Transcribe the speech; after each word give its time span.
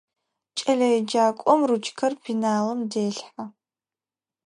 КӀэлэеджакӀом 0.57 1.61
ручкэр 1.69 2.13
пеналым 2.23 2.79
делъхьэ. 2.91 3.43